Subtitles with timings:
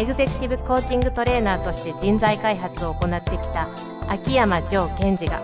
[0.00, 3.68] エグゼクティブコーチングトレーナーとして人材開発を行ってきた
[4.08, 5.42] 秋山城賢治が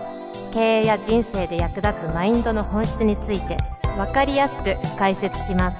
[0.51, 3.57] 経営や人生で役立つマインドの本質について
[3.97, 5.77] 分かりやすく解説します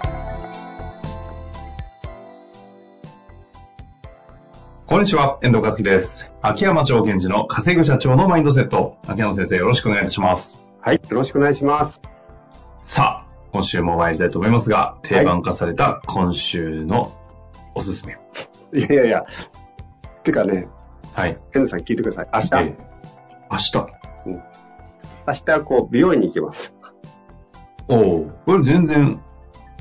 [4.86, 6.32] こんにちは、遠藤和樹です。
[6.44, 9.00] 秋山城賢治の稼ぐ社長のマインドセット。
[9.08, 10.64] 秋山先生、よろしくお願いします。
[10.82, 12.00] はい、よろしくお願いします。
[12.86, 17.12] さあ、今週も参りたいと思いますが、定番化された今週の
[17.76, 18.14] おすすめ。
[18.14, 18.18] い
[18.74, 19.26] やいやいや、
[20.24, 20.68] てかね、
[21.14, 21.38] はい。
[21.52, 22.30] ヘンさん聞いてください。
[22.34, 22.76] 明日、えー
[23.50, 23.88] 明日。
[25.28, 26.74] 明日こう、美容院に行きます。
[27.88, 29.22] おお、これ全然、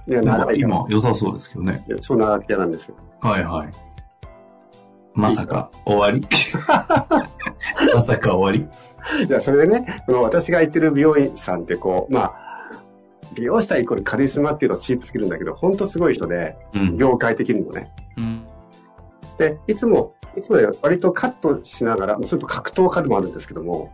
[0.08, 1.84] いや、長い今良さそうですけどね。
[1.88, 2.96] いや超長く嫌なんですよ。
[3.20, 3.68] はいはい。
[5.14, 6.20] まさか終わり？
[7.94, 8.66] まさか終わ
[9.26, 12.36] いや、それでね、この私が行ってる美容院さんってこう、まあ、
[13.34, 16.96] 美容師さんイコールカリスマっていうとチープすぎるんだけど、本当すごい人で、りうん。
[16.96, 17.92] 業界的にもね。
[19.38, 19.56] うん。
[19.56, 23.92] で、いつも、いつもより割とカットしながら、もうそれと格闘家でもあるんですけども、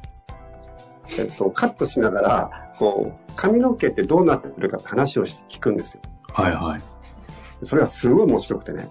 [1.19, 6.01] えっと、カットしながら、こう、髪の毛ってどうなってくるかって話を聞くんですよ。
[6.33, 7.67] はいはい。
[7.67, 8.89] それはすごい面白くてね。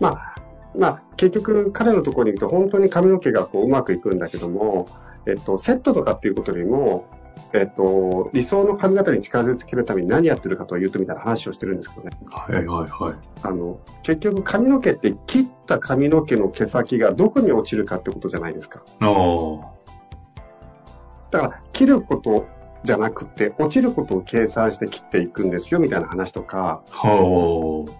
[0.00, 0.34] まあ、
[0.76, 4.86] まあ、結局彼のところに行くと本当に髪の毛がこううまくいくんだけども、
[5.26, 7.06] えっと、セットとかっていうことよりも、
[7.52, 12.10] えっと、理想の髪型に近づけるために何やってるかというとみたいな話をしてるんですけどね。
[12.30, 13.14] はいはいはい。
[13.42, 18.82] あの、結局髪の毛って切った髪の毛の毛先がどこに落ちるかってことじゃないですか。
[19.02, 19.62] おー。
[21.30, 22.46] だから、切ること
[22.84, 27.92] じゃなくて、落ちることを計算して切っていくんですよみたいな話とか、ほー。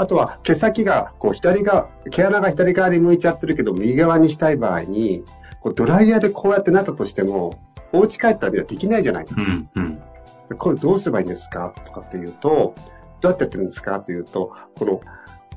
[0.00, 5.22] あとは毛先がこう左側、毛穴が左側に向いちゃってるけど右側にしたい場合に、
[5.60, 7.52] こうドライヤーでこうやってなったとしても、
[7.92, 9.42] お家帰ったらできないじゃないですか。
[9.42, 10.02] うんうん。
[10.48, 12.74] でこれどうすればいいんですかとかっていうと、
[13.20, 15.00] どうやってやってるんですかっていうと、この、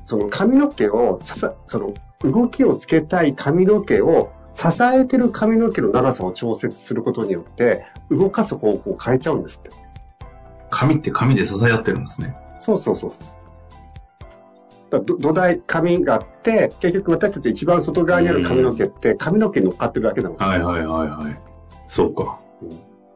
[0.04, 9.70] その髪の毛をその動きをつけたい髪の毛を支えてる髪の毛の長さを調節することによって、動かす方向を変えちゃうんですって。
[10.70, 12.36] 紙って紙で支え合ってるんですね。
[12.58, 13.10] そうそうそう
[15.04, 20.36] 土台、髪があって、結局私たち一番外側にある髪の毛って髪の毛に乗っかってるだけなの。
[20.36, 21.53] はいはいはいはい。
[21.88, 22.40] そうか。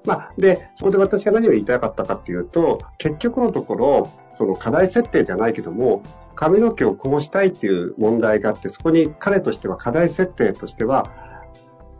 [0.04, 6.02] まあ、で、そこで私が何を言いたかったかっていうと、結局のところ、その課題設定じゃないけども、
[6.34, 11.04] 髪の毛をこうしたいっていう問題があって、そこに彼としては課題設定としては、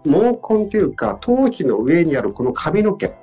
[0.05, 3.15] 毛根というか、頭皮の上にあるこの髪の毛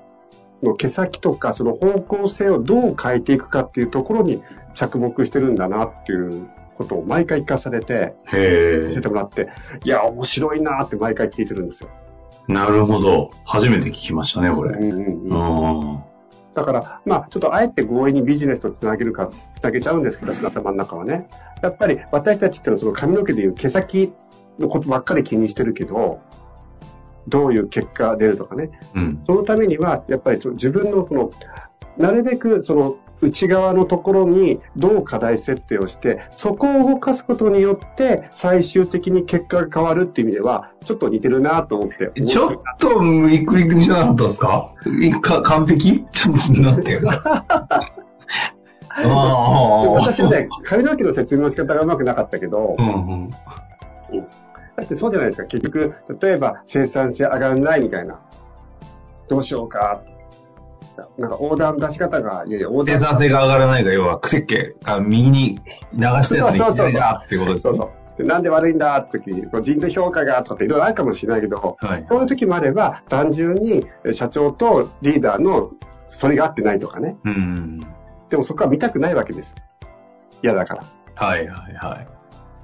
[0.61, 9.07] の毛先とか、その方向性をどう変えていくかっていうところに着目してるんだなっていうことを毎回聞かされて、教えて。
[9.07, 9.49] もらって、
[9.83, 11.89] いや、面白いなって毎回聞いてるんですよ。
[12.47, 13.31] なるほど。
[13.43, 14.77] 初めて聞きましたね、これ。
[14.77, 16.03] うんうんうんうん。
[16.53, 21.27] だから、まあ、ちょっとあえて強引にビジネスとつなげるか、つなげちゃうんですけど、その頭の中はね。
[21.61, 24.13] やっぱり私たちってのはその髪の毛でいう毛先
[24.59, 26.21] のことばっかり気にしてるけど、
[27.27, 28.71] どういう結果が出るとかね。
[28.93, 29.23] うん。
[29.25, 31.31] そのためには、やっぱりちょ自分のこの、
[31.97, 42.11] なるべくその内側のところにどう課題設定をして、そこを動かすことによって最終的に結果が変わるっていう意味では、ちょっと似てるなと思って。
[42.25, 44.73] ちょっと無理くりじゃなかったですか？
[45.01, 46.05] いか完璧？
[46.11, 46.99] ちょっと、なんて。
[48.97, 53.29] 私はね、髪の毛の説明の仕方がうまくなかったけどう、んうん。
[53.29, 53.35] だ
[54.83, 55.47] ってそうじゃないですか。
[55.47, 58.19] 結局、例えば生産性上がらないみたいな。
[59.27, 60.01] どうしようか。
[61.17, 65.59] なんかオーダーの出し方が、いやいや、オーダー生産性が上がらないが、要は、癖っ気が右に
[65.93, 67.91] 流してるのにそうそうそうってことですそうそう。
[68.17, 72.05] でなんで悪いんだって時に、人事評価がとかっていろいろあるかもしれないけど、はい。
[72.07, 75.71] そういう時もあれば、単純にえ社長とリーダーの
[76.07, 77.17] それが合ってないとかね。
[77.25, 77.79] うん。
[78.29, 79.53] でもそこは見たくないわけです。
[80.43, 80.83] 嫌だから。
[81.15, 82.14] はいはいはい。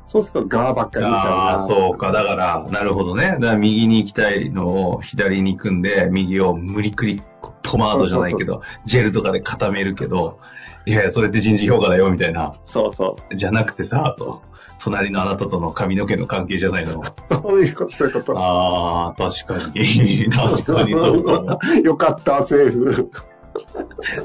[0.05, 1.35] そうすると側ばっかり見ちゃうな。
[1.35, 2.11] ああ、そうか。
[2.11, 3.23] だから、なるほどね。
[3.23, 10.39] だから右に行きたいのを左に行くんで、右を無理くり、こうポマードじゃないけど、ジェルとかで固めるけど、
[10.85, 12.55] いやいや、それって人事評価だよ、みたいな。
[12.63, 13.35] そうそう。
[13.35, 14.41] じゃなくてさ、と。
[14.79, 17.03] 隣のあなたとの髪の毛の関係じゃないの。
[17.29, 18.37] そういうこと、そういうこと。
[18.37, 20.27] ああ、確かに。
[20.33, 21.59] 確かにそうかも。
[21.85, 23.11] よかった、政府。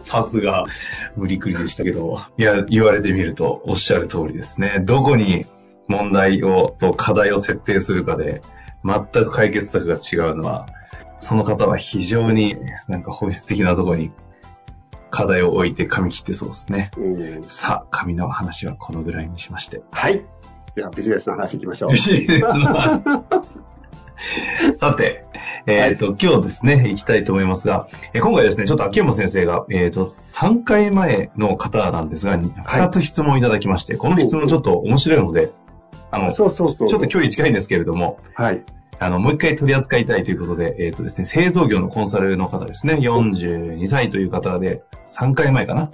[0.02, 0.64] さすが、
[1.14, 2.20] 無理くりでしたけど。
[2.38, 4.81] いや、言われてみると、おっしゃる通りですね。
[4.82, 5.44] どこに
[5.88, 8.43] 問題を、と課題を設定するかで、
[8.85, 10.67] 全く解決策が違うのは、
[11.21, 12.56] その方は非常に
[12.88, 14.12] なんか本質的なところに
[15.11, 16.91] 課題を置いて髪切ってそうですね。
[16.97, 17.00] う
[17.41, 19.83] んさあ、髪の話はこのぐらいにしまして。
[19.93, 20.25] はい。
[20.75, 21.93] ではビジネスの話いきましょうよ。
[21.93, 23.03] ろしいですか
[24.75, 25.25] さて、
[25.67, 35.50] えっ、と、今日ですね、行きたいと思いますが、えー今回ですね、ちょっと秋山先生が、えっ、と、3回前の方なんですが、2つ質問いただきまして、この質問ちょっと面白いので、
[36.11, 36.99] あの、ちょそうそうそう。
[36.99, 38.62] っと距離近いんですけれども、はい。
[38.99, 45.91] あの、もう一回取り扱いたいということで、えっ、とですね、製造業のコンサルの方ですね、42歳という方で、3回前かな、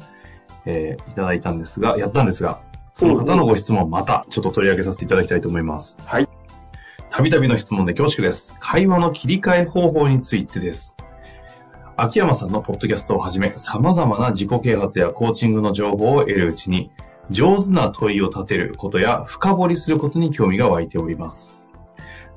[0.67, 2.61] えーいただいたんですが、やったんですが、
[2.95, 5.99] その方のご質問をまたちょっと取り上げさせていただきたいと思います。
[6.05, 6.29] はい。
[7.11, 8.55] たびたびの質問で恐縮です。
[8.61, 10.97] 会話の切り替え方法についてです。
[11.97, 16.91] 秋山さんのポッドキャストをはじめ、様々な自己啓発やコーチングの情報を得るうちに、
[17.31, 21.63] 上手な問いを立てることや深掘りすることに興味が湧いております。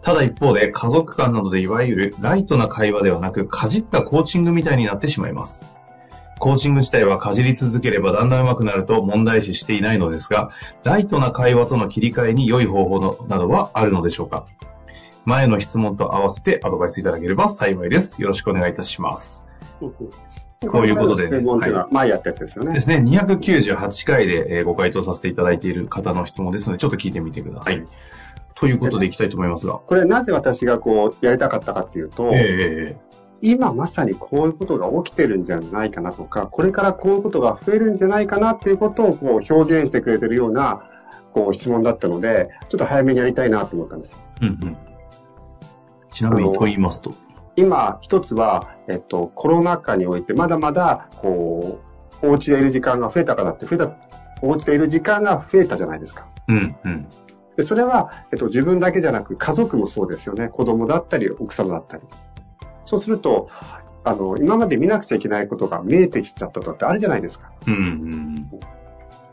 [0.01, 5.63] ただ一方で、家族間などでいわゆるライトな会話ではなく、かじったコーチングみたいになってしまいます。
[6.37, 10.51] コーチング自体はかじり続ければだんだん上手くなると問題視していないのですが、
[10.83, 14.45] ライトな会話との切り替えに良い方法のなどはあるのでしょうか
[15.25, 18.21] 前の質問と合わせてアドバイスいただければ幸いです。
[18.21, 19.43] よろしくお願いいたします。
[20.61, 22.73] こういうことでねは前やったやつですよね。
[22.73, 27.85] ですね、298回でえーご回答させていただいている方の質問ですので、ちょっと聞いてみてください。
[28.55, 29.73] ということでいきたいと思いますが。
[29.73, 40.89] これなぜ私がこうやりたかったかっていうと、ええ今まさにこういうことが起きてるんじゃないかなとか、これからこういうことが増えるんじゃないかなっていうことをこう表現してくれてるような
[41.31, 44.19] こう質問だったので、ちょっと早めにやりたいなと思ったんです。
[44.41, 44.77] うんうん。
[46.11, 47.11] ちなみにと言いますと。
[47.55, 51.79] 今、一つは、えっと、コロナ禍においてまだまだ、こ
[52.21, 53.95] う、お家でいる時間が増えたからって、増えた、
[54.41, 56.27] お家でいる時間が増えたじゃないですか。
[56.47, 57.07] うんうん。
[57.55, 60.49] でそれは、えっと、自分だけじゃなく家族もそうですよね。
[60.49, 62.03] 子供だったり、奥様だったり。
[62.85, 63.49] そうすると、
[64.03, 67.51] あの、今まで見なくちゃいけないことが見えてきちゃったとってあるじゃないですか。
[67.67, 68.49] うんうん。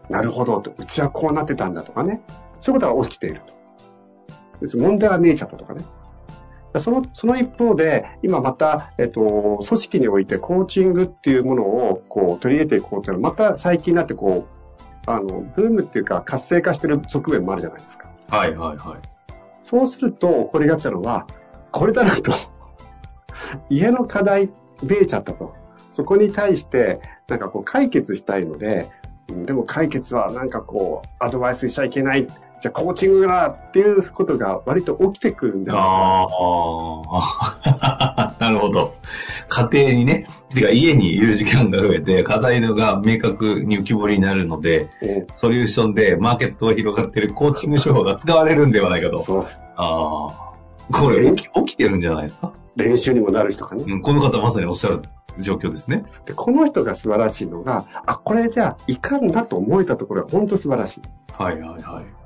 [0.09, 2.23] なるほどと、うちはこうなってたんだとかね。
[2.61, 3.53] そういうことが起きていると。
[4.61, 5.85] です問題が見えちゃったとかね。
[6.81, 18.09] その、その一方で、今また、えっと、組織においてコーチングっていうものを、こう、取り入れていこうというのは、また最近になって、こう、あの、ブームっていうか、活性化してる側面もあるじゃないですか。
[18.31, 19.01] はいはいはい。
[19.61, 21.27] そうすると、これがちなのは、
[21.71, 22.33] これだなと。
[23.69, 24.51] 家の課題、
[24.83, 25.55] 見えちゃったと。
[25.91, 29.02] そこに対して、なんかこう解決したいので、うん
[29.47, 32.27] でも解決はなんかこう、アドバイスしちゃいけない。
[32.27, 35.89] じゃあコーチングだっていうことが割と起きてくるんじゃないか
[37.11, 38.95] ああ、 なるほど。
[39.49, 44.89] 家庭にね、てか家にいる時間が増えて、課題のが明確に浮き彫りになるので、
[45.35, 49.19] ソリューションでマーケットが広がっているコーチング手法が使われるんではないかと。
[49.19, 49.41] そう。
[49.77, 50.53] ああ。
[50.93, 53.85] これ起き起きてるんじゃないですか、練習にもなるしとかね。
[53.87, 55.01] うん、この方まさにおっしゃる
[55.39, 56.05] 状況ですね。
[56.27, 61.03] でこの人が素晴らしいのが、あ、これじゃあいかんなと思えたところが本当素晴らしい。
[61.33, 62.23] はいはいはい。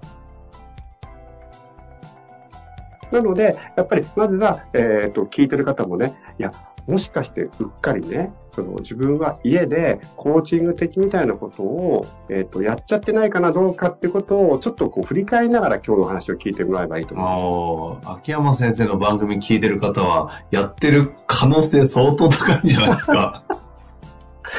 [3.15, 6.53] なので、やっぱりまずは、えっ、と、聞いてる方もね、いや、
[6.87, 18.07] もしかしてうっかりね、その自分は家でコーチング的みたいなことを、えっ、と、やっちゃってないかなどうかってことをちょっとこう振り返りながら今日の話を聞いてもらえばいいと思います。
[18.07, 23.45] ああ、秋山先生の番組聞いてる方は、やってる可能性相当高いんじゃないですか？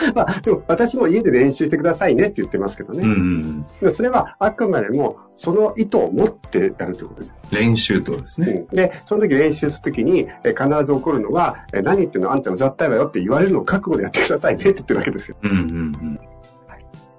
[0.16, 3.02] まあ、でも私も家で練習してくださいねって言ってますけどね。
[3.02, 3.94] うんうん。
[3.94, 7.36] それはあくまでもその意図を持ってやるということです。
[7.52, 8.66] 練習とですね。
[8.70, 12.32] うんで、その時練習するときに、え必ず起こるのは、え何言ってんの？
[12.32, 15.38] あんたの雑体はよって言われるのを覚悟でやってくださいねって言ってるわけですよ。
[15.42, 16.20] うんうんうん。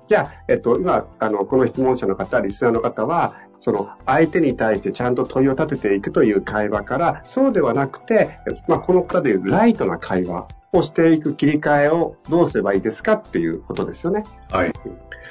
[0.08, 14.24] じゃあ、えっと、今、あの、この質問者の方、リスナーの方は、その、相手に対してちゃんと問いを立てていくという会話から、そうではなくて、まあ、この方でいうライトな会話をしていく切り替えをどうすればいいですかっていうことですよね。
[14.50, 14.72] はい。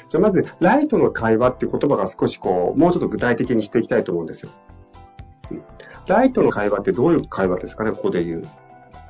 [0.10, 4.52] じゃあ、まず、ライトの会話っていう言葉が少しこう、もうちょっと具体的にしていきたいと思うんですよ。
[5.52, 5.64] うん
[6.08, 8.42] ライトの会話ってどういう会話ですかね、ここで言う。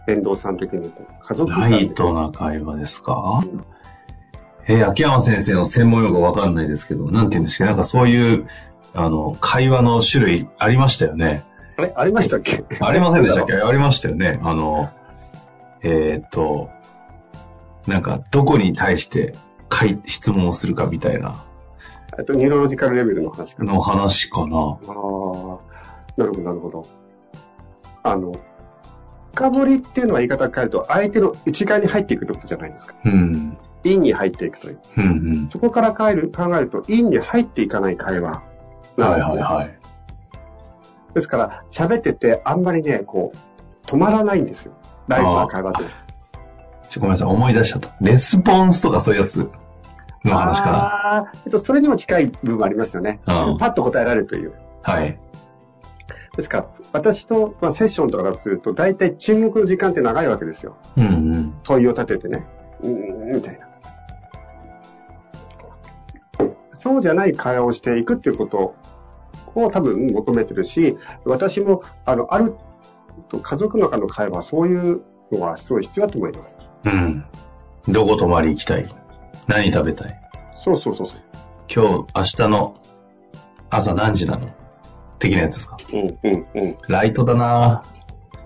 [0.07, 1.03] 遠藤さん的に言うと。
[1.21, 3.43] 家族ライトな会話ですか？
[4.65, 8.47] えー秋山先生の専門用語わかんないですけど、なんて言うんですか、なんかそういう、
[8.95, 11.43] あの、会話の種類ありましたよね。
[11.77, 11.93] あれ？
[11.95, 12.63] ありましたっけ？
[12.79, 13.53] ありませんでしたっけ？
[13.53, 14.39] ありましたよね。
[14.41, 14.89] あの、
[15.83, 16.69] えーっと、
[17.87, 19.33] なんか、どこに対して
[19.69, 21.35] 回質問をするかみたいな、
[22.17, 23.73] えっと、ニューロロジカルレベルの話かな。
[23.73, 24.57] の話かな。
[24.57, 24.89] ああ、
[26.17, 26.83] なるほど、なるほど。
[28.03, 28.31] あの、
[29.33, 32.95] 深掘りっていうのは言い方を変えると、相手の内側に入っていくってことじゃないですか。
[33.05, 33.57] うん。
[33.83, 34.79] 陰に入っていくという。
[34.97, 35.07] うんう
[35.45, 35.49] ん。
[35.49, 38.43] そこから考える考えると、陰に入っていかない会話
[38.97, 39.41] なんはいですね。
[39.41, 39.77] はいはい。
[41.13, 43.37] ですから、喋っててあんまりね、こう、
[43.87, 44.73] 止まらないんですよ。
[45.07, 45.85] ライブの会話で。
[46.87, 47.89] ちょごめんなさい、思い出しちゃった。
[48.01, 49.49] レスポンスとかそういうやつ
[50.23, 51.31] の話かな。
[51.45, 53.19] えっと、それにも近い部分ありますよね。
[53.25, 54.53] うんパッと答えられるという。
[54.83, 55.19] はい。
[56.35, 60.77] ですから、私と、まあ、セッションとかだとすると、大体沈黙の時間って長いわけですよ。
[60.95, 61.53] うんうん。
[61.63, 62.45] 問いを立ててね。
[62.83, 63.67] うーん、みたいな。
[66.75, 68.75] そうじゃない会話をしていくっていうこと
[69.55, 72.55] を多分求めてるし、私も、あの、ある
[73.29, 76.57] と家族の中の会話、そういうのはすごい必要だと思います。
[76.85, 77.25] うん。
[77.87, 78.85] どこ泊まり行きたい？
[79.47, 80.19] 何食べたい？
[80.57, 81.21] そうそうそうそう。
[81.73, 82.81] 今日、明日の
[83.69, 84.49] 朝何時なの？
[85.19, 85.77] 的なやつですか？
[85.93, 86.75] うん、うん、うん。
[86.87, 87.97] ライトだなぁ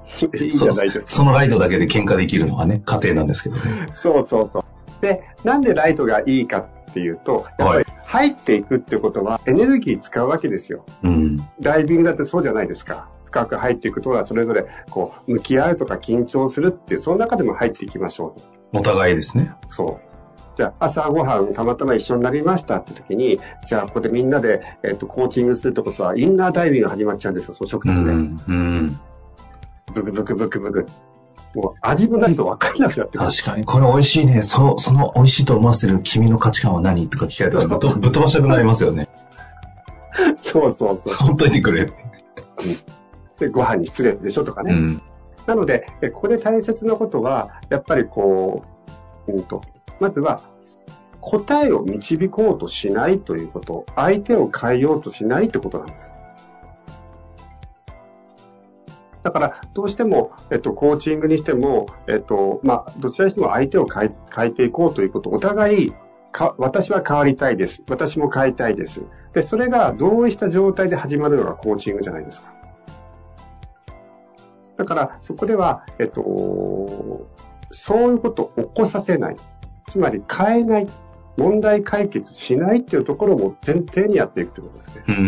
[0.43, 1.07] いいじゃないですか。
[1.07, 3.61] そそのライトだけで喧嘩できるのはね、家庭なんですけどね。
[3.91, 4.63] そうそうそう。
[5.01, 10.85] で、なんでライトがいいかっていうと、やっぱり入っていくってことはエネルギー使うわけですよ。
[11.03, 11.37] うん。
[11.61, 13.09] ダイビングだってそうじゃないですか。
[13.31, 18.35] 深く入っていくとはそれぞれこう向き合うとか緊張するっていう、その中でも入っていきましょ
[18.73, 18.77] う。
[18.79, 19.53] お互いですね。
[19.69, 20.57] そう。
[20.57, 28.11] じゃあ朝ごはんたまたま一緒になりましたって時に、じゃあここでみんなで、えっとコーチングするってことはインナーダイビングが始まっちゃうんですよ、その食う卓で。
[28.13, 28.37] ん。
[28.47, 28.99] うん。
[29.93, 30.85] ブクブクブクブク。
[31.53, 33.17] もう味も何か分かんなくなって。
[33.17, 34.41] 確かに、これ美味しいね。
[34.41, 39.07] そその美味しいと思わせる君の価値観は何とか聞かれたら ぶっ飛ばしたくなりますよね。
[40.37, 41.13] そうそうそう。
[41.13, 41.87] ほんといてくれ。
[43.41, 44.73] で、ご飯に失礼でしょとかね。
[44.73, 45.01] うん。
[45.47, 48.63] なので、えここで大切なことは、やっぱりこ
[49.27, 49.61] う、うんと、
[49.99, 50.41] まずは、
[51.19, 56.13] 答えを導こうとしないということ、相手を変えようとしないってことなんです。
[59.23, 65.93] だから、どうしても、えっと、コーチングにしても、えっと、まあ、どちらにしても相手を変え変えていこうということ、お互い、
[66.31, 67.83] か私は変わりたいです。
[67.89, 69.03] 私も変えたいです。
[69.33, 72.60] で、それが同意した状態で始まるのがコーチングじゃないですか。
[74.81, 77.27] だから、そこでは、えっと、
[77.69, 79.37] そういうことを起こさせない。
[79.87, 80.87] つまり変えない。
[81.37, 85.03] 問題解決しないっていうところも前提にやっていくということですね。
[85.07, 85.27] うんうんう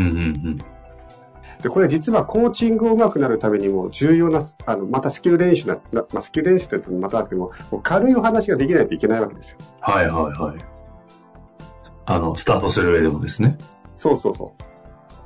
[0.49, 0.57] ん。
[0.57, 9.57] で、これ実はコーチングを上手くなるためにも重要な、あの、またスキル練習な、なまあ、スキル練習というとまたあっても、もう軽いお話ができないといけないわけですよ。
[9.79, 10.57] はいはいはい。
[12.05, 13.57] あの、スタートする上でもですね。
[13.93, 14.72] そうそうそう。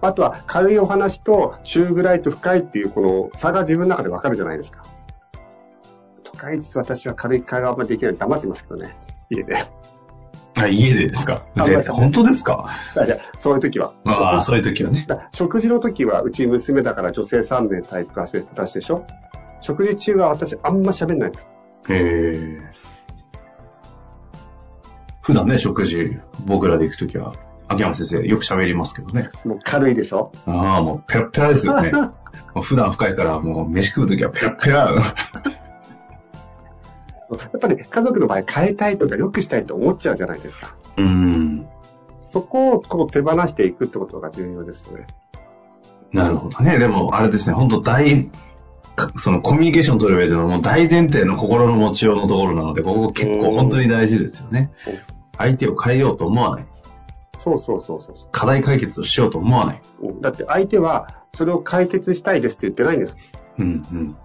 [0.02, 4.84] あとは軽いお話と中ぐらいと深いっていうこの差が自分の中でわかるじゃないですか。
[6.24, 8.96] 都会実私は軽い会話あんまりできないので黙ってますけどね。
[9.30, 9.56] 家で。
[10.56, 11.46] あ、家でですか？
[11.92, 12.70] 本当ですか？
[12.96, 13.94] あじゃあそういう時は。
[14.06, 15.06] ああ、そういう時はね。
[15.08, 19.06] だ食事の時はうち娘だから女性3名タイプ私でしょ？
[19.62, 21.48] 食事中は私あんま喋んないんです。
[21.90, 22.72] へえ。
[25.22, 27.34] 普段ね、食事、僕らで行くときは、
[27.68, 29.30] 秋山先生、よく喋りますけどね。
[29.46, 30.32] もう軽いでしょ？
[30.46, 31.92] ああ、もうペラペラですよね。
[32.62, 34.96] 普段深いから、もう飯食うときはペラペラ。
[37.30, 40.76] やっぱり家族の場合変えたいとか良くしたいと思っちゃうじゃないですか。
[40.96, 41.68] うん。
[42.26, 45.08] そこをこう手放していくってことが重要ですよね。
[46.14, 46.80] なるほどね。
[46.80, 48.30] でも、あれですね、本当大、
[48.96, 54.94] かそのコミュニケーション取る上でのもう大前提の心の持ちようのところなので、ここ結構本当に大事ですよねうん。
[55.38, 56.66] 相手を変えようと思わない。
[57.38, 58.16] そうそうそうそう。
[58.32, 59.82] 課題解決をしようと思わない。
[60.02, 63.18] うんだって相手はそれを解決したいですって言ってないんです。
[63.60, 64.18] うんうん。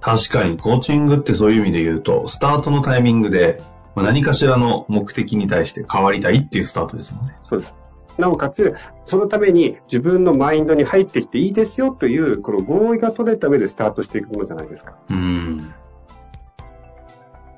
[0.00, 3.62] 確かに、コーチングってそういう意味で言うと、スタートのタイミングで、
[3.94, 7.36] まあ何かしらの目的に対して変わりたいっていうスタートですもんね。
[7.42, 7.76] そうです。
[8.18, 14.96] なおかつ、そのために自分のマインドに入ってきていいですよという、この合意が取れた上でスタートしていくものじゃないですか。
[15.08, 15.72] うん。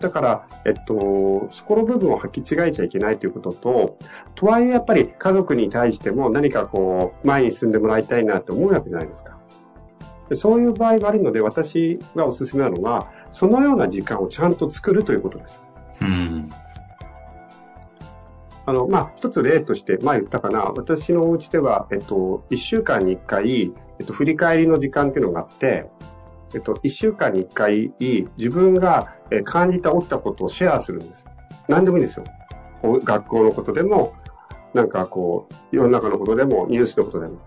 [0.00, 3.98] だから、えっと、そこの部分を履き違えちゃいけないということと、
[4.34, 9.38] とはいえやっぱり家族に対しても何かこう、前に進んでもらいたいなと思うわけじゃないですか。
[10.28, 15.62] でそういう場合があるので、私がおすすめなのは、そのような時間をちゃんと作るということです。
[16.00, 16.50] うん。
[18.66, 25.90] あの、まあ、一つ例として、前言ったかな、私のお家では、えっと、一週間に一回、えっと、振り返りの時間っていうのがあって、
[26.54, 27.92] えっと、一週間に一回、
[28.36, 31.26] 自分がえー感じた、起きたことをシェアするんです。
[31.68, 32.24] 何でもいいんですよ。
[32.82, 34.14] お学校のことでも、
[34.74, 37.38] なんかこう、世の中のことでも、ニュースのことでも、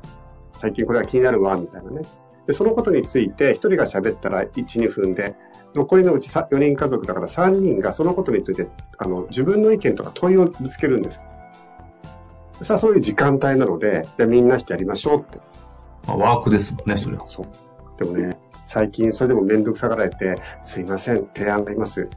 [0.54, 2.02] 最近これが気になるわ、みたいなね。
[2.48, 5.36] で、そのことについて、一人が喋ったら1、2分で、
[5.76, 11.22] 残りのうち4人家族だから3人がそのことについて、あの、自分の意見とか問いをぶつけるんです。
[12.54, 15.40] そしたらそういう時間帯なので、じゃあみんなしてやりましょうって。
[16.08, 17.28] まあ、ワークですもんね、それは。
[17.28, 17.48] そう。
[17.98, 22.10] でもね、最近それでもめんどくさがられて、すいません、提案があります。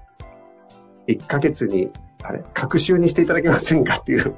[1.07, 1.92] 1ヶ月に、
[2.25, 4.35] あれ、各週にしていただけませんかっていう。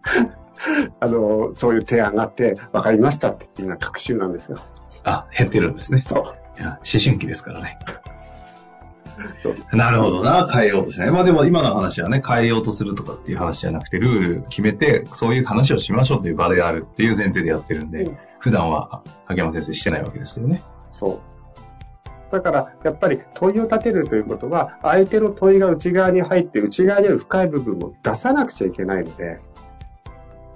[1.00, 4.58] あの、そういう提案があって、分かりましたっていうのは確信なんですよ。
[5.04, 6.02] あ、減ってるんですね。
[6.04, 6.60] そう。
[6.60, 7.78] いや、思春期ですからね。
[9.72, 11.10] なるほどな、変えようとしない。
[11.10, 20.62] まあでも今の話はね、変えようとするとかっていう話じゃなくて、ルール決めて、そういう話をしましょうという場であるっていう前提でやってるんで、うん、普段は秋山先生してないわけですよね。
[20.90, 21.20] そ
[22.30, 22.32] う。
[22.32, 29.40] だから、やっぱり問いを立てるということは、相手の問いが内側に入って、内側にある深い部分を出さなくちゃいけないので、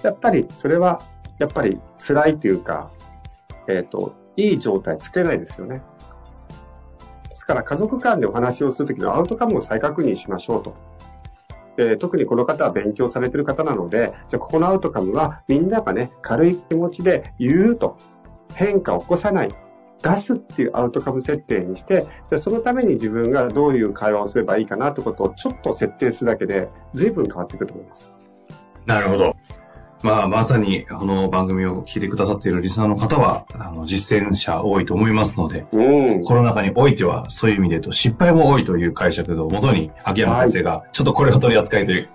[0.02, 1.00] やっぱりそれは、
[1.38, 2.90] やっぱり辛いというか、
[3.68, 5.82] えっ、ー、と、いい状態つけないですよね。
[7.28, 10.76] ですから家族間でお話をするときのアウトカムを再確認しましょうと。
[11.76, 17.96] で特にこの方は勉強されてる方なので、じゃあここのアウトカムはみんながね、軽い気持ちで言うと、
[18.54, 19.48] 変化を起こさない、
[20.02, 28.12] 出すっていうアウトカム設定にして、じゃそのために自分がどういう会話をすればいいかなってことをちょっと設定するだけで、随分変わってくると思います。
[28.86, 29.36] なるほど。
[30.02, 42.08] まあ、まさに、この番組を聞いてくださっているリスナーの方は、あの、実践者多いと思いますので、うん、コロナ禍においては、そういう意味で言うと、失敗も多いという解釈をもとに、秋山先生が、ちょっとこれを取り扱いという、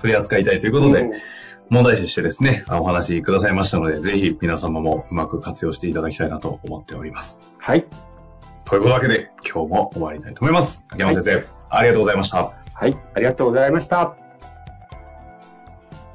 [0.00, 1.12] 取り扱いたいということで、うん、
[1.68, 7.40] 問題視してですね、お話くださいましたので、ぜひ皆様もうまく活用していただきたいなと思っております。
[7.58, 7.86] はい。
[8.64, 10.84] ということだけで、今日も終わりたいと思います。
[10.90, 12.52] 秋山先生、はい、ありがとうございました。
[12.72, 14.21] はい、ありがとうございました。